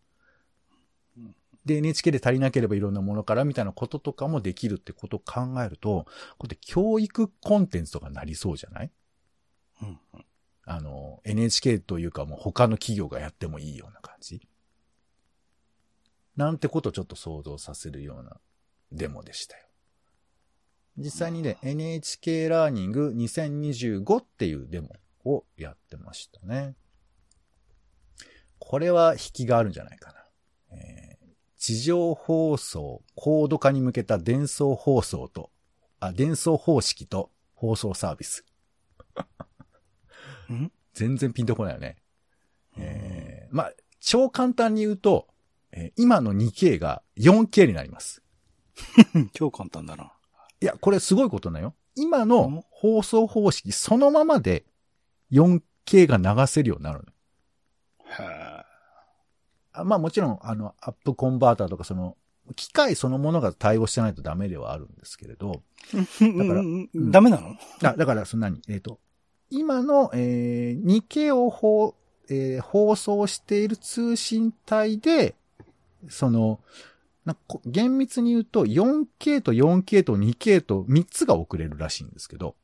[1.69, 6.07] で、NHK で足りなければいろんなものからみたいなこととかもできるってことを考えると、
[6.39, 8.91] これで教育コンテンツとかなりそうじゃない？
[9.83, 9.99] うん、
[10.65, 14.41] あの、NHK というかもう他の企業がやってもいいような感じ？
[16.37, 18.41] なんてことをちょっと想像させるような
[18.91, 19.65] デモでしたよ。
[20.97, 26.75] 実際にね、NHK ラーニング2025っていうデモをやってましたね。
[28.59, 30.19] これは引きがあるんじゃないかな。
[30.73, 31.08] えー、
[31.59, 35.51] 地上放送、高度化に向けた伝送放送と、
[36.01, 38.45] あ、伝送方式と放送サービス。
[40.95, 41.97] 全然ピンとこないよね。
[42.79, 45.27] えー、まあ、超簡単に言うと、
[45.73, 48.23] えー、今の 2K が 4K になります。
[49.35, 50.13] 超簡単だな。
[50.61, 51.75] いや、これすごいことだよ。
[51.97, 54.65] 今の放送方式そのままで
[55.33, 57.05] 4K が流せるようになるの。
[58.25, 58.38] へあ
[59.85, 62.17] まあもちろん、あの、アップコンバーターとかその、
[62.57, 65.63] 機械そのものが対応してないとダメではあるんですけれど。
[65.93, 66.01] だ
[66.47, 67.57] から、うん、ダメなの？
[67.81, 69.01] だだから、そんなに、えっ、ー、と、
[69.51, 71.95] 今の、えー、2K を放、
[72.29, 75.35] えー、放送している通信帯で、
[76.09, 76.61] その、
[77.25, 77.37] な
[77.67, 82.57] 厳密に言うと 4K と 4K と 2K と3つが送れるらしいんですけど。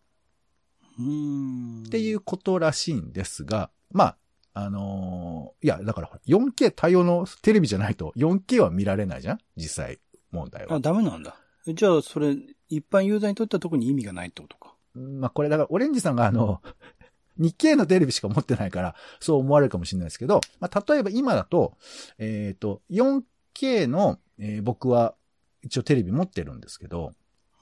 [0.96, 4.16] っていうことらしいんですが、まあ、
[4.54, 9.38] あのー、いや、だから 4K 対応のテレビじゃないと 4K は見られないじゃん？
[9.56, 9.98] 実際
[10.30, 10.76] 問題は。
[10.76, 11.36] あ、ダメなんだ。
[11.66, 12.36] じゃあ、それ、
[12.68, 14.74] 一般ユーザーにとっては特に意味がないってことか。
[14.94, 16.62] まあこれだから、オレンジさんがあの、
[17.36, 21.76] 日系のテレビしか持ってないから、そう思われるかもしれないですけど、まあ例えば今だと、
[22.18, 25.16] えっ、ー、と、4K の、えー、僕は
[25.62, 27.12] 一応テレビ持ってるんですけど、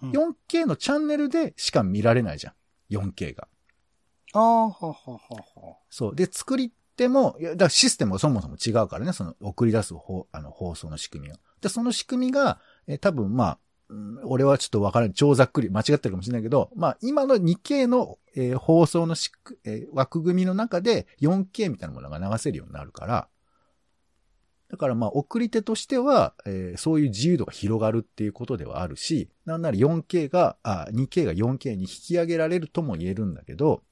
[0.03, 2.55] うん、4K のチャンネルでしか見られないじゃん。
[2.95, 3.49] 4K が。
[4.35, 5.19] ああ、ははは
[5.57, 5.77] は。
[5.89, 6.15] そう。
[6.15, 6.73] で、作り
[7.03, 11.39] 手も、いや、だシステムがそもそも違うからね、その送り出す方、あの、放送の仕組みが。
[11.61, 13.59] で、その仕組みが、えー、多分まあ、
[14.25, 15.15] 俺はちょっとわからない。
[15.15, 23.29] 超ざっくり間違ってるかもしれないけど、まあ今の 2K の、えー、放送のしくえー、枠組みの中で 4K みたいなものが流せるようになるから、
[24.71, 33.83] だからまあ送り手としては、えー、そういう自由度が広がるっていうことではあるし、なんなら 4K が、あ、2K が 4K に引き上げられるとも言えるんだけど、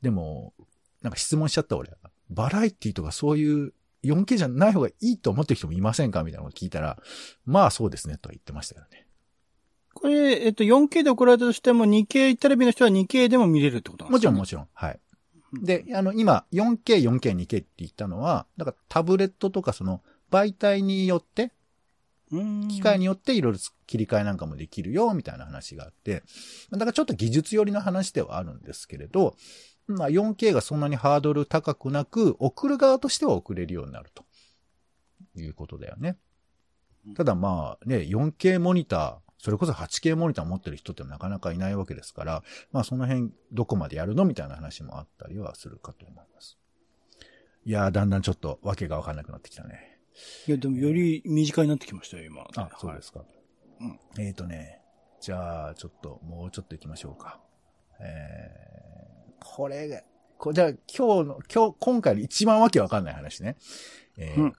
[0.00, 0.54] でも、
[1.02, 1.90] なんか質問しちゃった俺。
[2.30, 3.72] バラエティとかそういう
[4.04, 6.22] 4K じゃない方がいいと思ってる人もいませんか？
[6.24, 6.98] みたいなこと聞いたら、
[7.44, 9.06] まあそうですね、とは言ってましたよね。
[9.94, 14.88] これ、えっと、4K で送られたとしても 2K テレビの人は 2K でも見れるってことなんですか、ね、もちろんもちろん。
[14.88, 15.00] はい。
[15.64, 21.52] で、あの、今、4K、4K、2K って言ったのは、だからタブレットとかその媒体によって、
[22.30, 26.22] 機械によっていろいろ切り替えなんかもできるよ、みたいな話があって、
[26.70, 29.34] だからちょっと技術寄りの話ではあるんですけれど、
[29.88, 34.24] まあ 4K がそんなにハードル高くなく、送る側としては送れるようになると
[35.36, 36.16] いうことだよね。
[37.16, 46.58] ただまあね、4K モニター、それこそ 8K モニター持ってる人ってなかなかいないわけですから、まあその辺どこまでやるのみたいな話もあったりはするかと思います。
[47.64, 50.00] いやー、だんだんちょっとわけがわかんなくなってきたね。
[50.46, 52.46] いや、でもより身近になってきましたよ、今。
[52.56, 53.24] あ、そうですか。
[53.80, 54.80] うんえっ、ー、とね、
[55.20, 57.40] じゃあ、ちょっと、もうちょっと行きましょうか。
[58.00, 59.07] えー、
[59.40, 60.02] これが、
[60.38, 60.78] こじゃあ今
[61.24, 63.56] 日の、今日、今回の一番わけわかんない話ね。
[64.16, 64.52] えーうん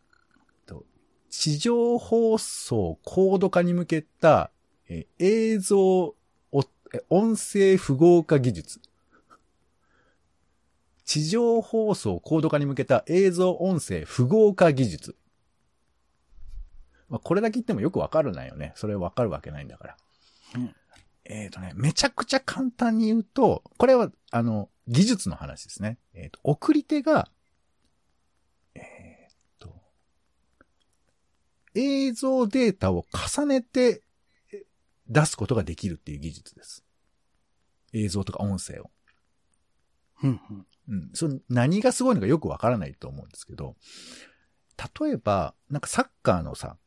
[0.65, 0.85] と、
[1.29, 4.51] 地上放送高度化に向けた、
[4.87, 6.15] えー映像
[7.09, 8.81] 音声符号化技術。
[11.05, 15.15] 地上放送高度化に向けた映像音声符号化技術。
[17.09, 18.73] まあ、これだけ言ってもよくわかるないよね。
[18.75, 19.97] それわかるわけないんだから。
[20.55, 20.75] うん
[21.29, 25.99] えっ、とね、めちゃくちゃ簡単に言うと、これは、あの、技術の話ですね。
[26.15, 27.29] えっ、と、送り手が、
[28.73, 29.71] えっ、と、
[31.75, 34.01] 映像データを重ねて
[34.51, 34.63] え
[35.07, 36.83] 出すことができるっていう技術です。
[37.93, 38.89] 映像とか音声を。
[40.23, 40.65] うんうん。
[40.89, 41.09] うん。
[41.13, 43.75] その何がすごいのかよくわからないと思うんですけど、
[44.99, 46.77] 例えば、なんかサッカーのさ、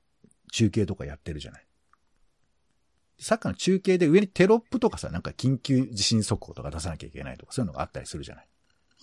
[0.51, 1.67] 中継とかやってるじゃない。
[3.23, 8.49] サッカーの中継で上にテロップとかさ、なんか緊急地震速報とか出さなきゃいけないとか、そういうのがあったりするじゃない。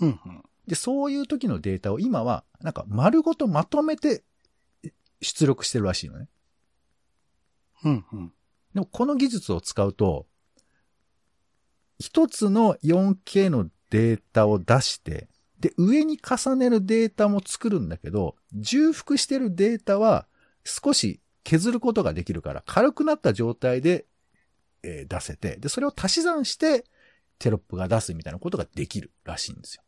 [0.02, 0.44] うんうん。
[0.68, 4.24] で、そういう時のデータを今は、なんか丸ごとまとめて
[4.84, 6.28] え出力してるらしいのね。
[7.84, 8.34] うんうん。
[8.74, 10.28] でもこの技術を使うと、
[11.98, 15.28] 一つの 4K のデータを出して、
[15.60, 20.28] で、上に重ねるデータも作るんだけど、重複してるデータは
[20.64, 24.06] 少し削ることができるから、軽くなった状態で、
[24.84, 26.86] えー出せて、で、それを足し算して
[27.38, 29.84] テロップが出すみたいなことができるらしいんですよ。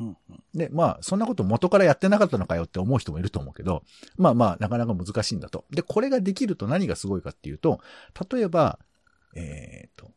[0.00, 0.42] うんうん。
[0.54, 3.82] で、まあ、そんなこと元からやってなかったのかよって思う人もいると思うけど、
[4.16, 5.64] まあまあ、なかなか難しいんだと。
[5.70, 7.80] で、これができると何がすごいかっていうと、
[8.30, 8.78] 例えば、
[9.36, 10.10] えっ、と、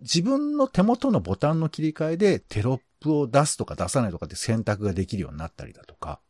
[0.00, 6.20] 自分の手元のボタンの切り替えでテロップを出すとか出さないとかって選択ができるようになったりだとか、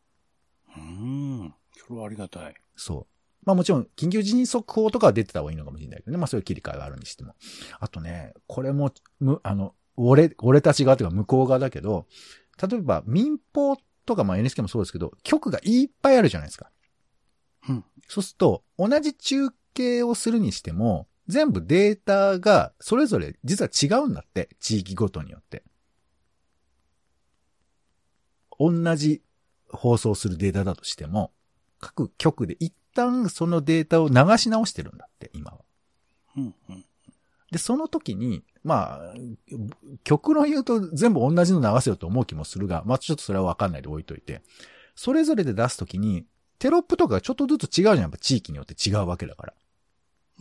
[0.75, 1.53] うーん。
[1.73, 2.55] それはありがたい。
[2.75, 3.14] そう。
[3.45, 6.17] まあもちろん、緊急地震速報とかは出てた方がいいのかもしれないけどね。
[6.17, 7.35] まあそういう切り替えがあるにしても。
[7.79, 12.07] あとね、これも、む、あの、俺、俺たち側というか向こう側だけど、
[12.61, 16.71] 例えば民放とかまあ NHK もそうですけど、局がいっぱいあるじゃないですか。
[17.69, 17.85] うん。
[18.07, 25.63] そうすると、同じ中継をするにしても、全部データがそれぞれ実は違うんだって、地域ごとによって。
[28.59, 29.21] 同じ
[29.69, 31.31] 放送するデータだとしても、
[31.85, 35.59] 各局で一旦そのデータを流し直してるんだって、今は。
[36.35, 36.85] うんうん。
[37.51, 39.13] で、その時に、まあ、
[40.03, 44.41] 曲の言うと全部同じの流せよと思う気もするが、まあちょっとそれはわかんないで置いといて、
[44.95, 46.25] それぞれで出す時に、
[46.57, 47.97] テロップとかがちょっとずつ違うじゃん。
[47.99, 49.53] やっぱ地域によって違うわけだから。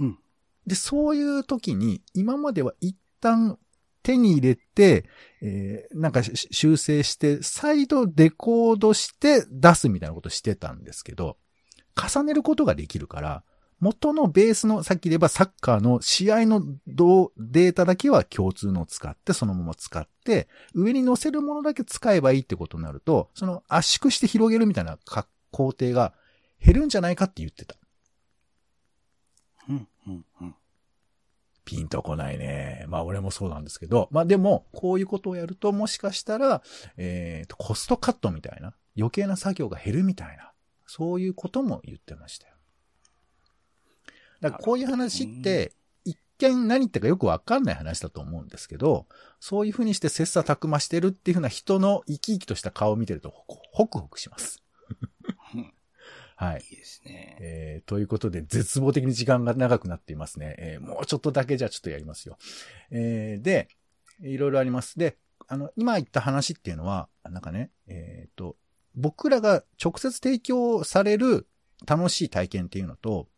[0.00, 0.18] うん。
[0.66, 3.58] で、そういう時に、今までは一旦
[4.04, 5.06] 手に入れて、
[5.42, 11.38] えーなんか修正して、再度デコードして出すみたいなことしてたんですけど、
[11.96, 13.42] 重ねることができるから、
[13.80, 24.98] 元のベースの、さっき言えばサッカーの試合のデータだけは共通のを使って、そのまま使って、上に載せるものだけ使えばいいってことになると、その圧縮して広げるみたいな
[25.50, 26.14] 工程が
[26.64, 27.76] 減るんじゃないかって言ってた。
[29.68, 30.54] うんうんうん。
[31.64, 32.84] ピンとこないね。
[32.88, 34.08] まあ俺もそうなんですけど。
[34.10, 36.62] まあでも、こういうことをやるともしかしたら、
[36.96, 40.52] えっ、と、コストカットみたいな、余計な作業が減るみたいな、
[40.86, 42.54] そういうことも言ってましたよ。
[44.40, 45.72] だからこういう話って、
[46.04, 49.06] 一見何言ってるかよくわかんない話だと思うんですけど、
[49.40, 54.63] そういうふうにして切磋琢磨してるっていうふうな人の生き生きとした顔を見てると、ほホクホクします。
[56.36, 56.64] はい。
[56.70, 57.36] いいですね。
[57.40, 60.56] えーということで、絶望的に時間が長くなっていますね。
[60.58, 62.38] えーもうちょっとだけじゃあちょっとやりますよ。
[62.90, 63.68] えーで、
[64.20, 64.98] いろいろあります。
[64.98, 65.16] で、
[65.46, 68.56] あの、今言った話っていうのは、なんかね、えっ、と、
[68.94, 71.48] 僕らが直接提供される
[71.86, 73.28] 楽しい体験っていうのと、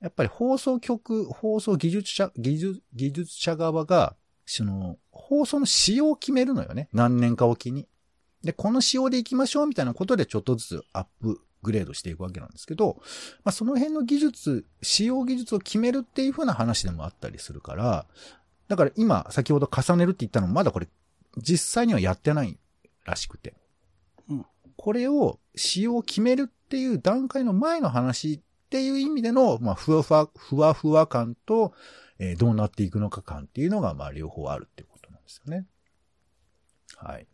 [0.00, 6.88] やっぱり放送局、放送技術者、技術、技術者側が、その、放送の仕様を決めるのよね。
[6.92, 7.88] 何年かおきに。
[8.42, 12.96] で、この仕様で行きましょうみたいなことでちょっとずつアップグレードしていくわけなんですけど、
[13.44, 18.06] まあ、その辺の技術、使用技術を決めるっていう風な話でもあったりするから、
[18.68, 20.88] だから今、先ほど重ねるって言ったのもまだこれ、
[21.36, 22.58] 実際にはやってない
[23.04, 23.54] らしくて。
[24.28, 24.46] うん
[24.76, 31.72] これを、使用を決めるっていう段階の前の話っていう意味での、まあ、ふわふわ、ふわふわ感と、
[32.18, 35.66] えーどうなっていくのか感っていうのが、まあ、両方あるっていうことなんですよね。
[37.02, 37.26] はい。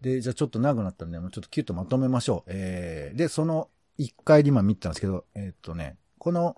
[0.00, 2.50] で、じゃあちょっと長くなったんで、もうちょっとキュッとまとめましょう。
[2.50, 6.56] えー、で、その1回で今見てたんですけど、えーっとね、この、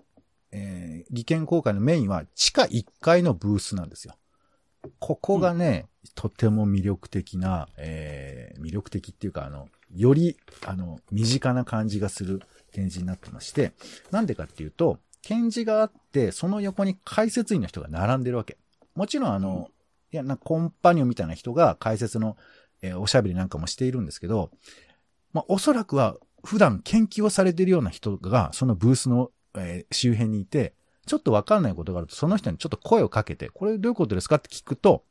[0.51, 4.15] えー、技研公開のメインは地下1階のブースなんですよ。
[4.99, 13.73] ここがね、とても魅力的な、えー、魅力的っていうか、あの、より、あの、身近な感じがする展示になってまして、
[14.11, 18.57] なんでかっていうと、展示があって、その横に解説員の人が並んでるわけ。
[18.95, 19.69] もちろんあの、
[20.11, 22.37] いや、なコンパニオンみたいな人が解説の、
[22.81, 24.51] えーおしゃべりなんかもしているんですけど、
[25.33, 30.73] まあ、おそらくは普段研究をされているような人が、そのブースの、えー周辺にいて、
[31.05, 35.03] ちょっとわかんないことがあると、その人にちょっと声をかけて、これどういうことですかって聞くと、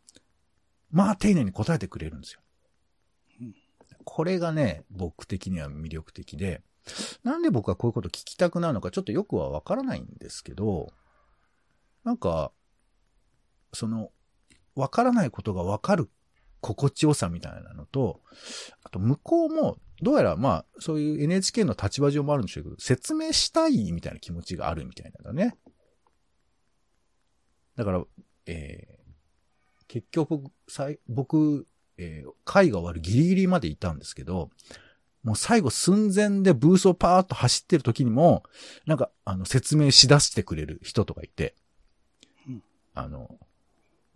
[0.91, 2.41] まあ、丁寧に答えてくれるんですよ。
[4.05, 6.63] これがね、僕的には魅力的で、
[7.25, 10.93] なんで僕はこういうこと聞きたくなるのかちょっとよくはわからないんですけど、
[12.05, 12.53] なんか、
[13.75, 14.11] その、
[14.79, 16.09] わからないことがわかる
[16.61, 18.21] 心地よさみたいなのと、
[18.83, 25.57] あと向こうも、どうやらまあ、そういう NHK の立場上もあるんでしょうけど、説明したいみたいな気持ちがあるみたいなんだね。
[27.77, 28.05] だから、
[28.47, 28.99] えー
[29.89, 30.45] 結局、
[31.09, 34.51] 僕、えー会が終わるギリギリまでいたんですけど、
[35.23, 38.45] もう最後寸前でブースをパーッと走ってる時にも、
[38.87, 41.55] なんか、あの、説明しだしてくれる人とかいて、
[42.47, 42.63] うん
[42.95, 43.39] あの、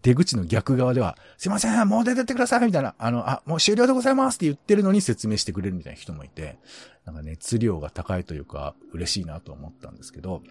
[0.03, 6.59] 出口の逆側では、すいません、もう出てってくださいみたいな、あの、あ、もう終了でございますって言ってるのに説明してくれるみたいな人もいて、
[7.05, 10.43] なんか熱量が高いというか、嬉しいなと思ったんですけど、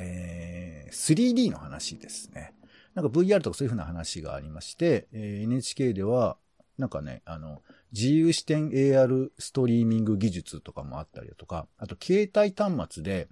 [0.00, 2.54] えー、3D の話ですね。
[2.94, 6.36] なんか VR とかそういう風な話がありまして、えー NHK では、
[6.78, 7.62] なんかね、あの、
[7.92, 13.28] 自由視点 AR ストリーミング技術とかもあったりだとか、あと携帯端末で、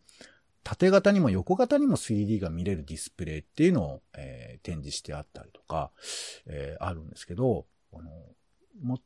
[0.64, 5.90] 縦型にも横型にも 3D が見れるディスプレイっていうのを、えー展示してあったりとか、
[6.46, 8.10] えーあるんですけど、あの、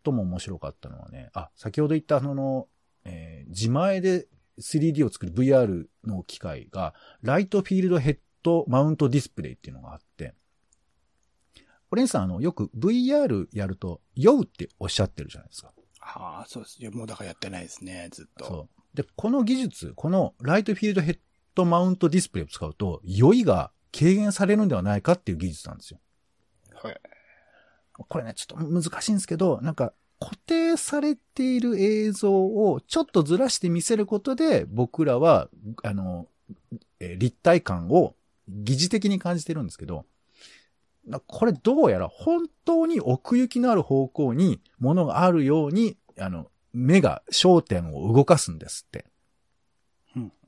[0.05, 2.69] 最も面白かったのはね、あ、先ほど言ったあの、
[3.05, 4.27] えー自前で
[4.61, 10.35] 3D を作る VR の機械が、ライトフィールドヘッドマウントディスプレイっていうのがあって、
[11.91, 15.73] オレンジさん、あの、よく VR やると、酔うっておっしゃってるじゃないですか。
[16.01, 16.91] はあ、そうです。
[16.91, 18.45] もうだからやってないですね、ずっと。
[18.45, 18.97] そう。
[18.97, 21.19] で、この技術、このライトフィールドヘッ
[21.57, 25.99] ドマウントディスプレイを使うと、酔いが軽減されるんではないかっていう技術なんですよ。
[26.75, 27.01] はい。
[27.93, 35.49] これね、ちょっと難しいんですけど、なんか、固定されている映像をちょっとずらして見せることで、僕らは、
[35.83, 36.29] あの、
[37.01, 38.15] えー立体感を
[38.49, 40.07] 疑似的に感じてるんですけど、
[41.07, 49.07] なこれどうやら本当に奥行きのある方向に物があるように、あの、目が焦点を動かすんですって。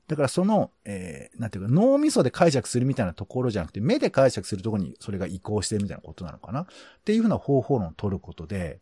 [0.09, 6.63] うんだからその、えーなんていうか、脳みそで解釈するみたいなところじゃなくて、目で解釈するところにそれが移行してるみたいなことなのかな？
[6.63, 6.67] っ
[7.05, 8.81] ていうふうな方法論を取ることで、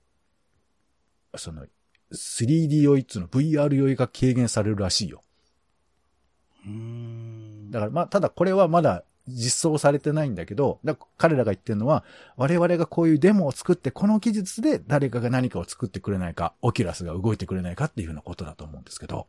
[1.36, 1.66] その、
[2.12, 5.22] 3D 酔いっていうの VR 酔いが軽減されるらしいよ。
[6.64, 7.70] うーん。
[7.72, 12.04] だからまあ、ただこれはまだ実装されてないんだけど、だ彼らが言ってるのは、
[12.36, 19.26] 我々がこういうデモを作って、この技術で誰かが何かを作ってくれないか、オキュラスが動いてくれないかっていうふうなことだと思うんですけど、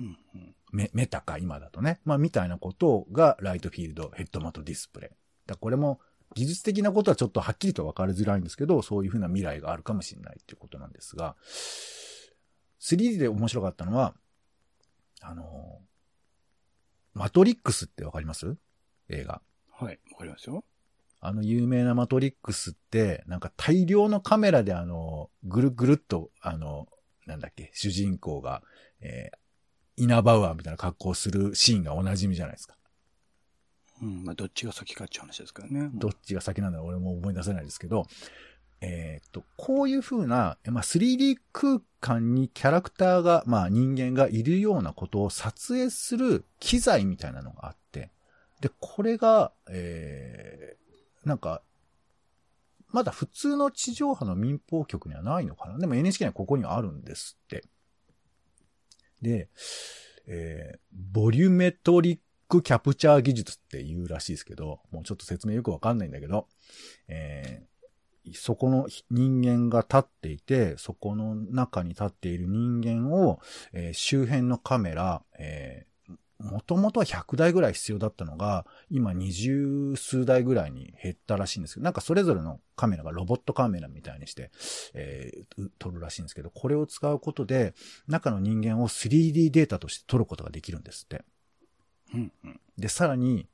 [0.00, 2.00] うんうんメメタか今だとね。
[2.04, 5.10] まあ、みたいなことがライトフィールドヘッドマウントディスプレイ。
[5.46, 6.00] だこれも
[6.34, 11.36] 技術的なことはちょっとはっきりと分かりづらいんですけど、そういうふうな未来があるかもしれないっていうことなんですが、
[12.80, 14.14] 3D で面白かったのは、
[15.20, 15.80] あの、
[17.12, 18.56] マトリックスってわかります？
[19.10, 19.42] 映画。
[19.70, 20.64] はい、わかりますよ。
[21.20, 26.88] あの有名なマトリックスって、なんか大量のカメラであの、ぐるぐるっと、あの、
[27.26, 28.62] なんだっけ、主人公が、
[29.00, 29.41] えー
[29.96, 32.76] イナバウアーみたいな格好をするシーンがおなじみじゃないですか。
[34.02, 35.90] うん、まあ、どっちが先かっていう話ですからね。
[35.94, 38.06] どっちが先なんだろう俺も思い出せないですけど、
[38.80, 48.10] えーっと、こういう風な、まあ、3D 空間にキャラクターが、まあ、人間がいるようなことを撮影する機材みたいなのがあって、
[48.60, 51.62] で、これが、えー、なんか、
[52.88, 57.64] まだ普通の地上波の民放局にはないのかなでも NHK にはここにはあるんですって。
[59.22, 59.48] で、
[60.26, 60.78] えー、
[61.12, 66.48] ボリュメトリックキャプチャー技術って言うらしいですけど、もうちょっと説明よくわかんないんだけど、
[67.08, 67.72] えー
[68.34, 73.40] そこの人間が立っていて、そこの中に立っている人間を、
[73.72, 75.86] えー周辺のカメラ、え
[76.42, 84.50] もともとは100台ぐらい必要だったのが、今20数台ぐらいに減ったらしいんですけど、なんかそれぞれのカメラがロボットカメラみたいにして、
[84.94, 87.74] えー撮るらしいんですけど、これを使うことで、
[88.08, 91.24] 中の人間を 3D データとして撮ることができるんですって。
[92.14, 92.60] うん、うん。
[92.76, 93.46] で、さらに、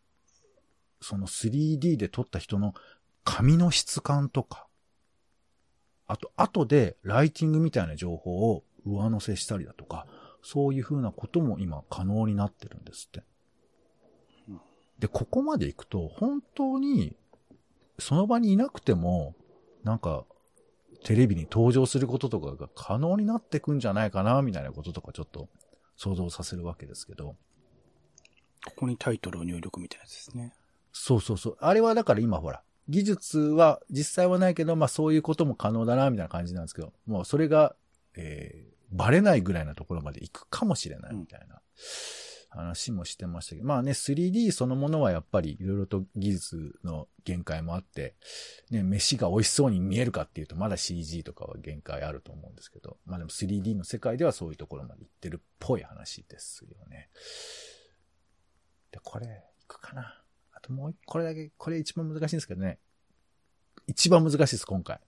[1.01, 2.75] その 3D で撮った人の
[3.25, 4.67] 髪の質感とか、
[6.07, 10.07] あと、後でライティングみたいな情報を上乗せしたりだとか、
[10.51, 13.23] そういう風なことも今可能になってるんですって
[14.49, 14.61] うん。
[14.99, 17.15] で、ここまで行くと、本当に
[17.99, 19.35] その場にいなくても、
[19.85, 20.25] なんか、
[21.05, 25.51] テレビに登場することとかが可能になってくんじゃないかな、みたいなこととかちょっと
[25.97, 27.37] 想像させるわけですけど。
[28.65, 30.55] ここにタイトルを入力みたいなやつですね。
[30.93, 31.57] そうそうそう。
[31.61, 37.77] あれはだから今ほら、技術は実際はないけど、まあそういうことも可能だな、みたいな感じなんですけど、もうそれが、
[38.17, 41.61] えー、バレないぐらいなところまで行くかもしれないみたいな
[42.51, 48.15] 話もしてましたけど、まあね、3D そのものはやっぱりいろいろと技術の限界もあって、
[48.71, 57.11] ね、飯が美味しそうに見えるかっていうと、まだ CG とかは限界あると思うんですけど、まあでも 3D の世界ではそういうところまで行ってるっぽい話ですよね。
[58.91, 60.23] で、これ、いくかな。
[60.53, 62.79] あともうこれだけ、これ一番難しいんですけどね。
[63.87, 65.01] 一番難しいです、今回。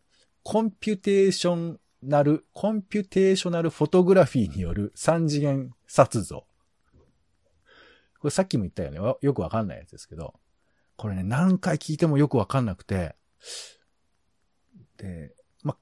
[0.43, 6.47] コンピュテーションナル、コンピュテーショナルフォトグラフィーによる三次元撮像。
[8.21, 8.99] これさっきも言ったよね。
[9.21, 10.35] よくわかんないやつですけど。
[10.97, 13.17] これね、何回聞いてもよくわかんなくて。
[14.99, 15.77] で、ま、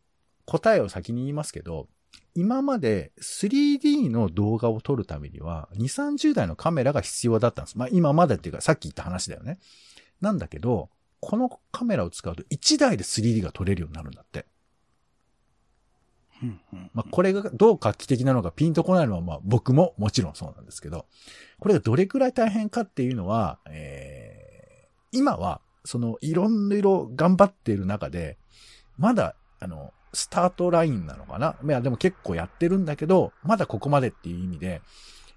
[0.45, 1.89] 答えを先に言いますけど、
[2.35, 5.83] 今まで 3D の動画を撮るためには、2、
[6.21, 7.79] 30台のカメラが必要だったんです。
[7.79, 9.59] まあ、今までっていうか、さっき言った話だよね。
[10.21, 10.91] なんだけど、
[11.21, 14.47] このカメラを使うと1台で 3D が撮れるようになるんだって。
[16.93, 21.07] まあ、これがどう画期的なのかピンとこないのは、まあ、僕ももちろんそうなんですけど、
[21.59, 28.39] これがどれくらい大変かっていうのは、えー、今は、その、いろんな色頑張っている中で、
[28.97, 31.57] まだ、あの、スタートラインなのかな？
[31.63, 34.83] いや、でも結構やってるんだけど、まだここまでっていう意味で、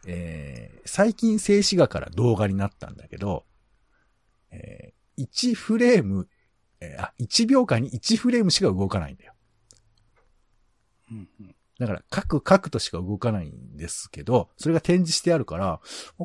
[0.06, 3.46] えー、最近静止画から動画になったんだけど、
[4.52, 6.28] えー、1フレーム、
[6.80, 9.31] えー、あ、1秒間に1フレームしか動かないんだよ。
[11.12, 15.80] うんうんだから、書く書くとしか動かないんですけど、それが展示してあるから、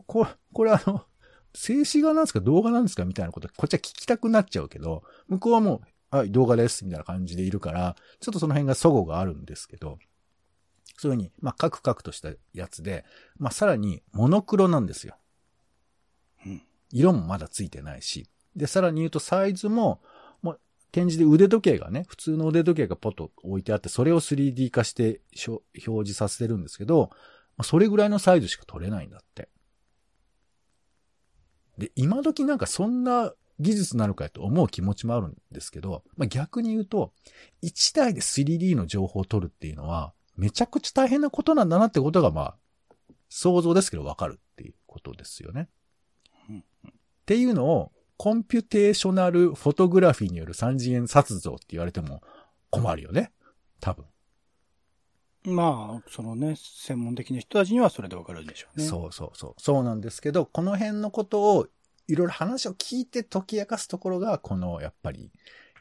[0.07, 1.07] これ、これあの、
[1.55, 5.80] 静止画なんですか動画なんですかみたいなこと、こっちは聞きたくなっちゃうけど、向こうはも
[6.12, 9.99] う、はい、動画です、みたいな感じでいるから、ちょっとその辺が祖語があるんですけど、
[10.99, 13.07] そういうふうに、まあ、カクカクとしたやつで、
[13.39, 15.16] まあ、さらに、モノクロなんですよ。
[16.45, 16.62] うん。
[16.91, 18.28] 色もまだついてないし。
[18.55, 20.03] で、さらに言うとサイズも、
[20.97, 27.11] 展示で腕時計がね、普通の腕時計がポッと置いてあって、それを 3D 化して表示させてるんですけど、
[27.62, 29.51] それぐらいのサイズしか撮れないんだって。
[31.76, 37.12] で、今時なんかそんな技術なのかと思う気持ちもあるんですけど、まあ、逆に言うと、
[37.62, 42.57] 1台で 3D の情報を撮るっていうのは、めちゃくちゃ大変なことなんだなってことが、まあ、
[43.28, 45.68] 想像ですけどわかるっていうことですよね。
[46.88, 46.92] っ
[47.26, 52.23] ていうのを、コンピュテーショナルフォトグラフィーによる三次元撮像って言われても
[52.71, 53.33] 困るよね。
[53.81, 54.07] 多分。
[55.45, 58.85] まあ、そのね、専門的な人たちにはそれでわかるでしょうね。
[58.85, 59.55] そうそうそう。
[59.59, 61.69] そうなんですけど、この辺のことを、
[62.09, 65.31] いろいろ話を聞いて解き明かすところが、この、やっぱり、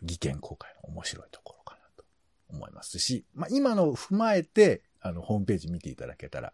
[0.03, 2.03] 技研公開の面白いところかなと
[2.49, 6.53] 思いますし、まあ今のを踏まえて、あの、ホームページ見ていただけたら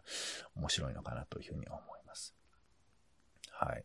[0.56, 2.34] 面白いのかなというふうに思います。
[3.50, 3.82] はい。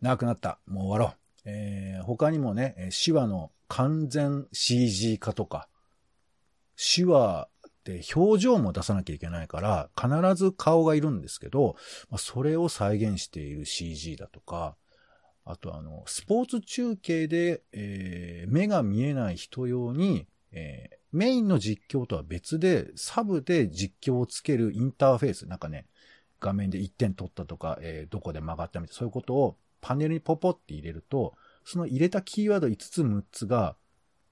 [0.00, 0.58] 長くなった。
[0.66, 1.25] もう終わろう。
[1.46, 5.68] えー、他にもね、手話の完全 CG 化とか、
[6.76, 11.76] 手話って表情も出さなきゃいけないから、必ず顔がいるんですけど、
[12.10, 14.76] ま、それを再現している CG だとか、
[15.44, 25.86] あとあの、スポーツ中継で、えー、目が見えない人用に、えー、メインの実況とは別で、サブで実況をつけるインターフェース、なんかね、
[26.40, 29.56] 画面で1点取ったとか、えー、どこで曲がったみたいな、そういうことを
[29.86, 31.34] パネルにポポって入れると、
[31.64, 33.76] その入れたキーワード5つ6つが、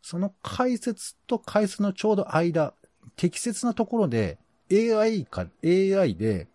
[0.03, 2.75] その解説と解説のちょうど間、
[3.15, 4.37] 適切なところで
[4.73, 6.49] AI か、AI で、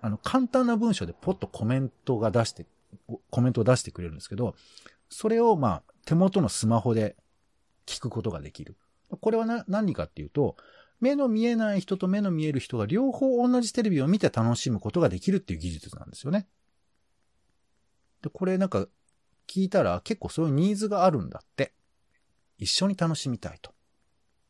[0.00, 2.64] あの、簡単な文章でポッとコメントが出して、
[3.28, 4.54] コメントを出してくれるんですけど、
[5.10, 7.16] それをまあ、手元のスマホで
[7.84, 8.74] 聞くことができる。
[9.20, 10.56] これはな何かっていうと、
[10.98, 16.46] 目の見えない人と目の見える人が両方同じテレビを見て楽しむことができるっていう技術なんですよね。
[18.22, 18.86] で、これなんか
[19.46, 21.72] 聞いたら結構そういうニーズがあるんだって。
[22.60, 23.72] 一緒に楽しみたいと。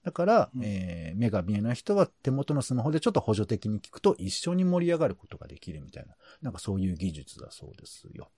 [0.05, 8.31] だから、うん、えー、目が見えない人は手元のスマホでちょっと補助的に聞くと一緒に盛り上がることができるみたいな、なんかそういう技術だそうですよ。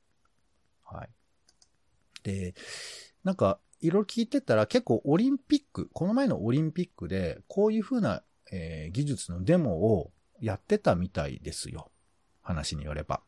[0.85, 1.09] はい。
[2.22, 2.55] で、
[3.24, 8.22] なんか、いろいろ聞いてたら結構オリンピック、この前のオリンピックでこういう風な、
[8.53, 11.91] えー、技術のデモをやってたみたいですよ。
[12.43, 13.22] 話によれば。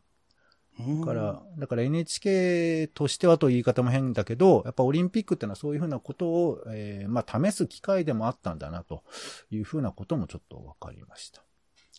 [0.79, 9.05] だから、だから NHK としてはという言い方も変だけど、やっぱオリンピックってのはそういうふうなことを、えー、まあ試す機会でもあったんだなと
[9.51, 11.43] いうふうなこともちょっとわかりました。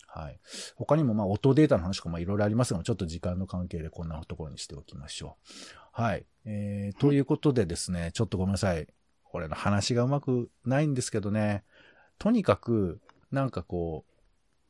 [0.07, 0.39] はい。
[0.75, 6.01] 他にもまあ音データの話とかもいろいろありますが、ちょっと時間の関係でこんなところにしておきましょう。
[6.01, 6.25] はい。
[6.45, 8.87] えー、ということでですね、ちょっとごめんなさい。
[9.23, 11.63] これの話がうまくないんですけどね。
[12.19, 13.01] とにかく、
[13.31, 14.14] なんかこう、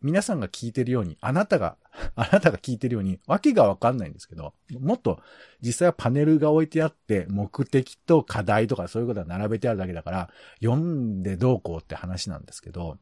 [0.06, 1.78] 皆さんが聞いてるように、あなたが、
[2.16, 5.20] あなたが聞いてるように、わけがわかんないんですけど、もっと
[5.62, 10.30] 実際はパネルが置いてあって、目的と課題とかそういうことが並べてあるだけだから、
[10.62, 13.00] 読んでどうこうって話なんですけど、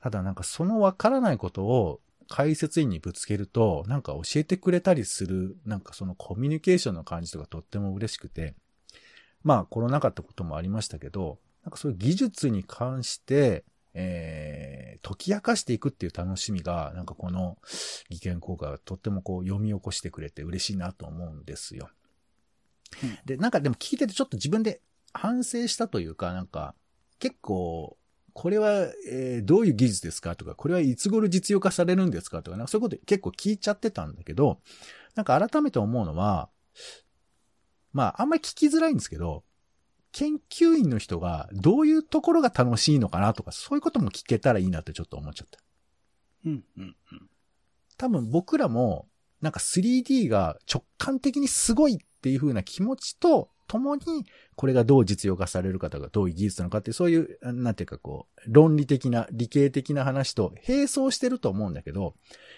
[0.00, 8.54] ただなんかそのわからないことを解説員にぶつけると、なんか教えてくれたりする、なんかそのコミュニケーションの感じとかとっても嬉しくて、
[9.42, 13.64] まあコロナ禍ってこともありましたけど、なんかそういう技術に関して、
[13.98, 17.56] えー、解き明かしていくっていう楽しみが、なんかこの
[18.10, 21.88] 技研効果がとってもこう読み起こしてくれて嬉しいなと思うんですよ。
[23.02, 24.82] うん、で、なんかでも聞いててちょっと自分で
[25.14, 26.74] 反省したというか、なんか
[27.18, 27.96] 結構、
[28.34, 34.60] これは、えー、どういう技術ですかとか、これはいつ頃実用化されるんですかとか、なんかそういうこと結構聞いちゃってたんだけど、
[35.14, 36.50] なんか改めて思うのは、
[37.94, 39.42] まあ、あんまり聞きづらいんですけど、
[40.16, 45.58] 研究員の人がどういうところが楽しいのかなとか、そういうことも聞けたらいいなってちょっと思っちゃった。
[46.46, 47.28] うん、うん、うん。
[47.98, 49.08] 多分僕らも、
[49.42, 62.14] なんか 3D が直感的にすごいっていう風な気持ちと、共に、これがどう実用化されるかとか、どういう技術なのかって、そういう、なんていうかこう、論理的な、理系的な話と並走してると思うんだけど、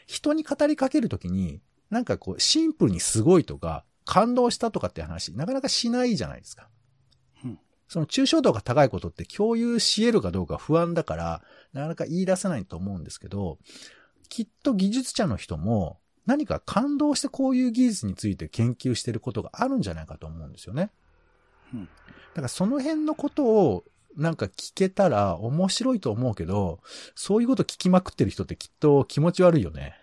[0.06, 6.68] 人に語りかけるときに、なんかこう、シンプルにすごいとか、感動したとかって話、なかなかしないじゃないですか。
[7.89, 13.59] その抽象度が高いことって共有し得るかどうか不安だから、なかなか言い出せないと思うんですけど、
[14.28, 20.91] きっと技術者の人も何か感動してこういう技術について研究してることがあるんじゃないかと思うんですよね。
[21.72, 21.89] うん、だ
[22.34, 23.84] からその辺のことを
[24.16, 26.80] なんか聞けたら面白いと思うけど、
[27.14, 29.95] そういうこと聞きまくってる人ってきっと気持ち悪いよね。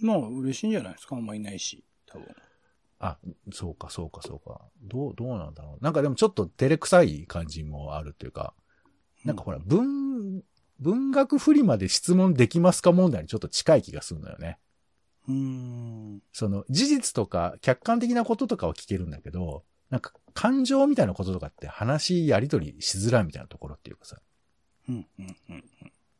[0.00, 1.16] まあ嬉しいんじゃないですか？
[1.16, 2.26] あんまいないし、多分。
[3.02, 3.18] あ、
[3.52, 4.60] そうか、そうか、そうか。
[4.80, 5.84] どう、どうなんだろう。
[5.84, 8.54] なんかでもちょっと照れくさい感じもあるっていうか、
[9.24, 10.44] なんかほら、文、
[10.78, 14.60] 文学フリマで質問できますか問題にちょっと近い気がするんだよね。
[15.26, 16.22] うん。
[16.32, 24.18] その、事実とか、客観的なこととかは聞けるんだけど、なんか、感情みたいなこととかって話やりとりしづらいみたいなところっていうかさ。
[24.88, 25.64] うん、うん、うん。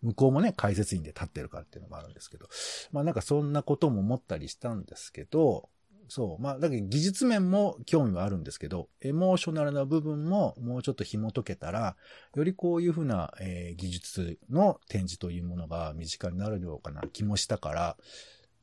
[0.02, 2.48] 向こうもね、解説員で立ってるからっていうのもあるんですけど。
[2.90, 5.68] まあなんかそんなことも思ったりしたんですけど、
[6.14, 6.42] そう。
[6.42, 11.96] まあ、だけど技術面も興味はあるんですけど、エモーショナルな部分ももうちょっと紐解けたら、
[12.34, 17.96] よりこういうふうな、えー、技術の展示というものが身近になるようかな気もしたから、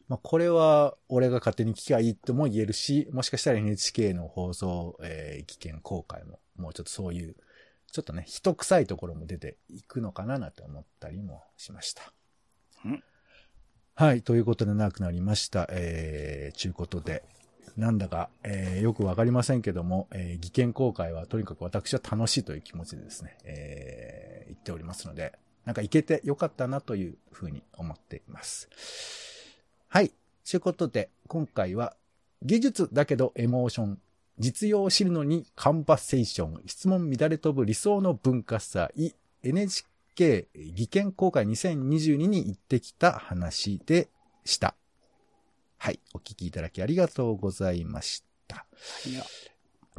[0.08, 7.36] まあ、これは俺が勝手に聞きゃいいとも言えるし、もしかしたら NHK の放送、えー、危険公開も、もうちょっとそういう、
[7.92, 12.14] ちょっとね、人臭いところも出ていくのかななんて思ったりもしました。
[13.96, 14.22] はい。
[14.22, 15.68] ということで長くなりました。
[15.72, 17.24] えー、ちゅうことで、
[17.78, 28.70] なんだか、えー、よくわかりませんけども、えー、技研公開はとにかく私は楽しいという気持ちでですね、えー、言っておりますので、なんか行けてよかったなというふうに思っています。
[29.88, 30.12] はい。
[30.50, 31.96] ということで、今回は
[32.42, 34.00] 技術だけどエモーション、
[34.40, 44.10] 実用を知るのにカンバセーション、質問乱れ飛ぶ理想の文化祭、NHK 技研公開2022に行ってきた話で
[44.46, 44.76] した。
[45.82, 46.00] はい。
[46.14, 48.66] お聞きいただきありがとうございました。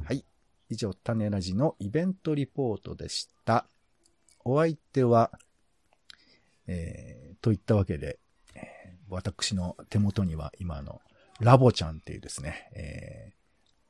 [0.05, 0.27] はい。
[0.69, 3.65] 以上、種ラジのイベントリポートでした。
[4.45, 5.31] お相手は、
[6.67, 8.19] えー、といったわけで、
[8.55, 11.01] えー、私の手元には今の
[11.41, 13.35] ラボちゃんっていうですね、えー、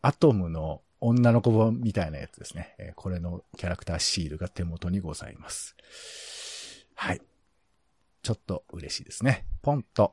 [0.00, 2.76] アトムの女の子版みたいなやつですね。
[2.78, 5.74] えー、これのキャラクターシールが手元にございます。
[6.94, 7.20] はい。
[8.22, 9.44] ちょっと嬉しいですね。
[9.60, 10.12] ポンと